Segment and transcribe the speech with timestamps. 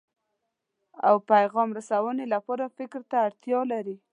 [1.07, 3.95] او پیغام رسونې لپاره فکر ته اړتیا لري.